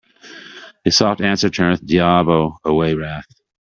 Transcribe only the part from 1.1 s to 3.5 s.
answer turneth diabo away wrath.